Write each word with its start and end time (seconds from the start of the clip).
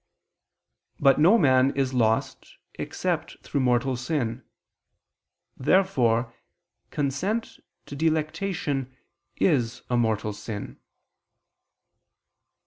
But 0.99 1.19
no 1.19 1.37
man 1.37 1.75
is 1.75 1.93
lost 1.93 2.57
except 2.73 3.37
through 3.43 3.61
mortal 3.61 3.95
sin. 3.95 4.43
Therefore 5.55 6.33
consent 6.89 7.59
to 7.85 7.95
delectation 7.95 8.97
is 9.35 9.83
a 9.91 9.97
mortal 9.97 10.33
sin. 10.33 10.79